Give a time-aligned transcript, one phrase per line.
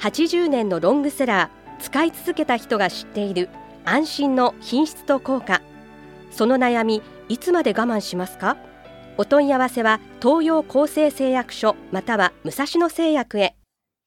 [0.00, 3.48] 80年のロングセラー使い続けた人が知っている
[3.84, 5.62] 安心の品質と効果
[6.30, 8.56] その悩みいつまで我慢しますか？
[9.16, 13.56] お問い合わせは東洋厚生製薬所または武蔵野製薬へ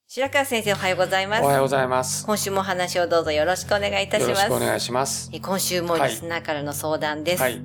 [0.08, 2.26] 白川先生おはようございますおはようございます。
[2.26, 5.30] 今週もお話をどうぞよろしくお願いいたしますよろしくお願いします。
[5.34, 7.62] え今週もリスナーからの相談です、はい。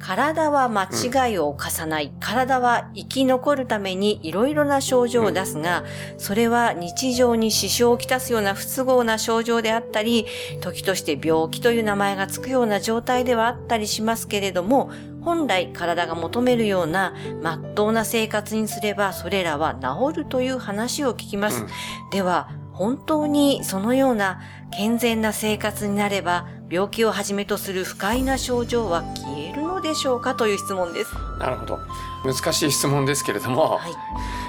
[0.00, 5.84] 体は間違いを犯さない、体は生き残るためにいろいろな症状を出すが、
[6.16, 10.26] それは日常に支障をきたすような不都合な症状であったり、
[10.62, 21.62] 時として病気という名前がつくような状態ではあったりしますけれども、本来体が求めるような真っ当な生活にすればそれらは治るという話を聞きます。
[21.62, 21.68] うん。
[22.10, 29.04] では、本当にそのような健全な生活になれば病気をはじめとする不快な症状は
[29.80, 31.14] でしょうかという質問です。
[31.38, 31.78] なるほど。
[32.24, 33.92] 難しい質問ですけれども、はい。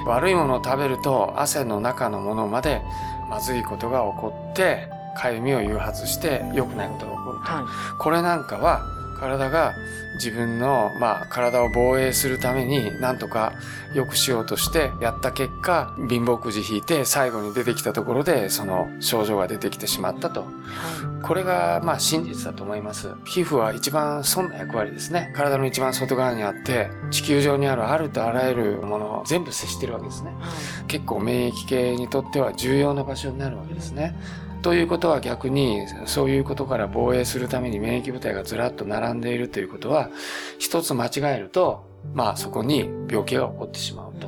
[0.05, 2.81] 悪いものを食べると汗の中のものまで
[3.29, 7.43] まずいことが起こって、かゆみを誘発して良くないことが起こると。
[7.43, 8.81] はこれなんかは
[9.21, 9.75] 体が
[10.15, 13.53] 自分の、まあ、体を防衛するために何とか
[13.93, 20.47] 良くしようとしてやった結果貧乏くじ引いて最後に出てきたところでその症状が出てきてしまったと
[21.23, 30.33] これがまあ真実だと思います皮膚は一番損な役割ですね体の一番外側にあって地球上にあるあるとあらゆるものを全部接してるわけですね。
[30.87, 34.15] 結構免疫系にとっては重要な場所になるわけですね。
[34.61, 40.09] ということは逆にそういうことから防衛するために免疫部隊がずらっと並んでいるということは
[40.59, 44.27] 一つ間違えるとまあそこに病気が起こってしまうと。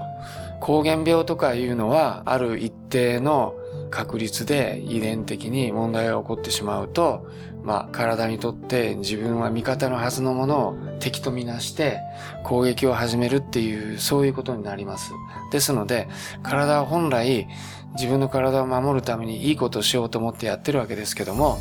[0.59, 3.55] 膠原病とかいうのはある一定の
[3.93, 7.29] 確率で遺伝的に問題が起こってしまうと
[7.63, 11.99] まあ体にとって自分は味方のはずのものを敵とみなして
[12.43, 15.11] 攻撃を始めるっていうそういうことになります。
[15.51, 16.07] ですので
[16.41, 17.47] 体は本来
[17.93, 21.59] 自分の体を守るためにいいことをしようと思ってやってるわけですけども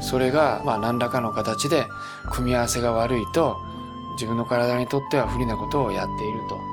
[0.00, 1.84] それがまあ何らかの形で
[2.30, 3.56] 組み合わせが悪いと
[4.12, 6.71] 自分の体にとっては不利なことをやっていると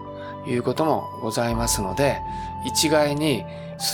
[0.49, 2.19] いうこともございますので
[2.65, 3.43] 一概に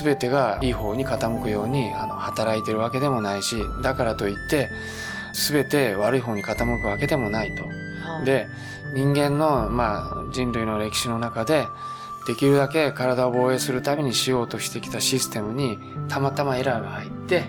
[0.01, 4.69] 全てがいい方に傾くようにあの働いてるわけでもないしだからといって
[5.33, 7.63] 全て悪い方に傾くわけでもないと。
[7.63, 8.47] はい、で
[8.93, 11.67] 人間の、まあ、人類の歴史の中で
[12.27, 15.77] できるだけ体を防衛するためにしようとしてきたシステムに
[16.07, 17.43] たまたまエラーが入って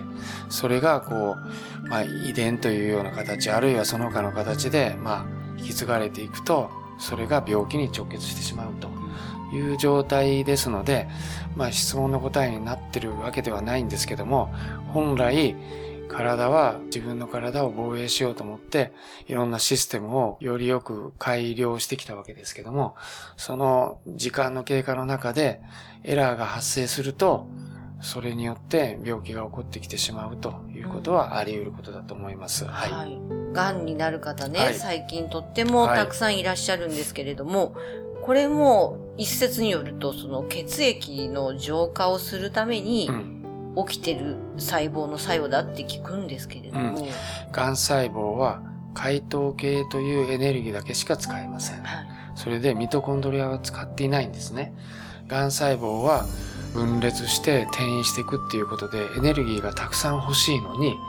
[0.49, 1.37] それがこ
[1.83, 5.25] う、まあ、遺伝というような形あるいはその他の形で、まあ、
[5.57, 8.89] 引き継がれていくとそれが病気に直結してしまうと
[9.55, 11.07] いう状態ですので、
[11.55, 14.53] まあ、質問の答えになってるわけではないんですけども
[14.93, 15.55] 本来
[16.07, 18.93] 体は自分の体を防衛しようと思って
[19.27, 22.95] いろんなシステムをよりよく改良してきたわけですけども
[23.35, 25.61] その時間の経過の中で
[26.03, 27.47] エラーが発生すると
[28.01, 32.65] それによって病気が起こってきてしまうということはあり得ることだと思います。
[32.65, 32.91] はい。
[32.91, 33.19] はい。
[33.53, 37.75] がんになる方ね、はい最近とってもたくさんいらっしゃるんですけれども、
[38.21, 43.37] これも一説によると、その血液の浄化をするためにうん
[43.85, 47.07] 起きてる細胞の作用だって聞くんですけれども、
[47.51, 48.63] がん細胞は
[48.95, 51.83] 解糖系というエネルギーだけしか使えません。
[51.83, 52.07] はい。
[52.33, 54.73] それでミトコンドリアは使っていないんですね。
[55.27, 56.25] がん細胞は
[56.77, 60.99] 分裂して転移していくっていうことでエネルギーがたくさん欲しいのに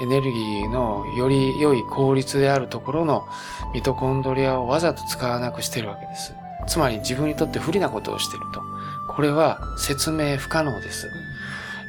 [0.00, 3.28] エネルギーのより良い効率であるところの
[3.74, 6.32] ミトコンドリアをわざと使わなくしてるわけです。
[6.66, 8.62] つまり自分にとって不利なことをしてると。
[9.14, 11.10] これは説明不可能です。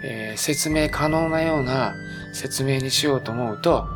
[0.03, 1.93] えー説明可能なような
[2.33, 3.87] 説明にしようと思うと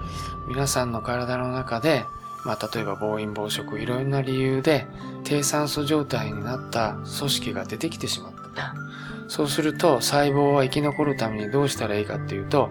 [0.47, 2.05] 皆さんの体の中で
[2.45, 4.85] まあ、例えば暴飲暴食いろんな理由で
[5.23, 8.75] 低酸素状態になった組織が出てきてしまった
[9.27, 12.69] そうすると細胞は生き残るためにどうしたらいいかっていうと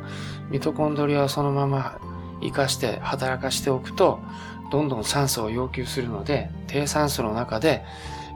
[0.51, 1.99] ミトコンドリアをそのまま
[2.41, 4.21] 生かして働かしておくと
[4.71, 7.85] どんどん酸素を要求するので低酸素の中で、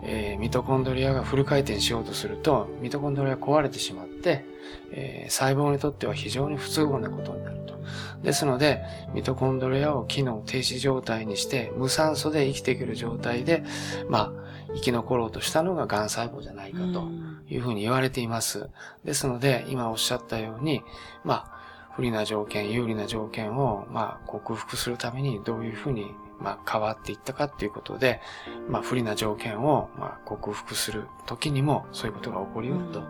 [0.03, 4.45] えーミトコンドリアがフル回転しようとするとミトコンドリア壊れてしまって、
[4.93, 7.79] えー細胞にとっては非常に不都合なことになると。
[8.23, 8.83] ですので、
[9.15, 13.65] ミトコンドリアを機能停止状態にして、無酸素で生きていける状態で、
[14.09, 17.09] まあ、生き残ろうとしたのが癌細胞じゃないかと
[17.51, 18.69] いうふうに言われています。
[19.05, 20.83] ですので、今おっしゃったように、
[21.25, 21.59] まあ、
[21.95, 28.21] 不利な条件、有利な条件を、まあ、克服するためにどういうふうに、まあ、変わっていったかっていうことで、
[28.69, 33.03] まあ、不利な条件を、まあ、克服する時にも、そういうことが起こりうると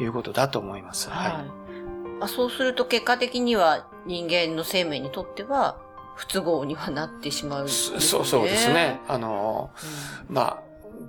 [0.00, 1.10] いうことだと思います。
[1.10, 1.32] はい。
[1.32, 1.44] はい。
[2.20, 5.78] あそうすると結果的には人間の生命にとっては
[6.16, 8.00] 不都合にはなってしまうんですね。
[8.00, 9.00] そそうそうですね。
[9.06, 9.70] あの、
[10.28, 10.62] まあ、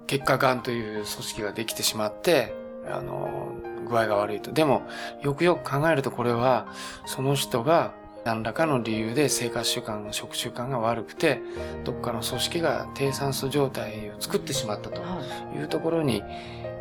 [0.05, 2.53] 結果がんという組織ができてしまって、
[2.91, 3.53] あの、
[3.87, 4.51] 具合が悪いと。
[4.51, 4.83] でも、
[5.21, 6.67] よくよく考えるとこれは、
[7.05, 7.93] その人が
[8.25, 11.41] 何らかの理由で生活習慣、食習慣が悪くて、
[11.85, 15.21] どっかの組織が低酸素状態を作ってしまったとは
[15.53, 16.23] いいうところに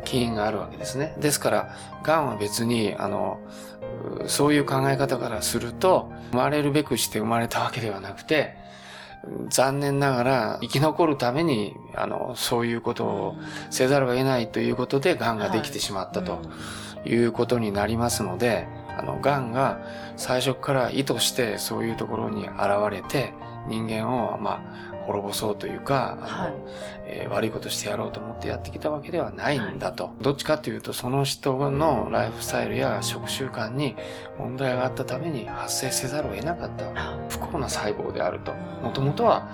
[0.03, 1.15] 起因があるわけですね。
[1.19, 3.39] ですから、癌は別に、あの、
[4.23, 8.57] うそういう考え方からすると、生まれるべくして生まれたわけではなくて、
[9.49, 13.35] 残念ながら生き残るために、あの、そういうことを
[13.69, 16.41] せざるを得ないということで、癌ができてしまったと
[17.05, 18.67] いうことになりますので、
[18.97, 19.79] あの、癌が
[20.15, 22.57] 最初から意図してそういうところに現
[22.91, 23.33] れて、
[23.67, 26.53] 人間を、まあ、滅ぼそうというか、はい
[27.05, 30.11] えー悪いことしてやろうと思ってやってきたわけではないんだと。
[30.21, 33.95] どっちかというと、その人のライフスタイルや食習慣に
[34.37, 36.85] 問題があったために発生せざるを得なかった
[37.29, 38.53] 不幸な細胞であると。
[38.83, 39.49] もともとは、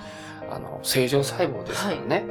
[0.50, 2.26] あの、正常細胞ですからね。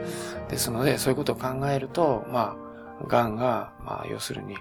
[0.49, 4.57] ですので、そういうことを考えると、まあ、癌が、まあ、要するに、